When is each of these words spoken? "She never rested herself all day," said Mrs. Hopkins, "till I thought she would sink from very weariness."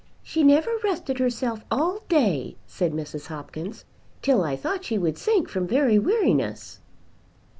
"She 0.23 0.41
never 0.43 0.71
rested 0.83 1.19
herself 1.19 1.63
all 1.69 2.01
day," 2.09 2.55
said 2.65 2.91
Mrs. 2.91 3.27
Hopkins, 3.27 3.85
"till 4.23 4.43
I 4.43 4.55
thought 4.55 4.83
she 4.83 4.97
would 4.97 5.15
sink 5.19 5.47
from 5.47 5.67
very 5.67 5.99
weariness." 5.99 6.79